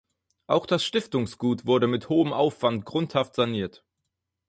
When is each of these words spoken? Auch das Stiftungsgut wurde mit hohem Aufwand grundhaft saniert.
Auch 0.47 0.65
das 0.65 0.83
Stiftungsgut 0.83 1.67
wurde 1.67 1.85
mit 1.85 2.09
hohem 2.09 2.33
Aufwand 2.33 2.85
grundhaft 2.85 3.35
saniert. 3.35 3.85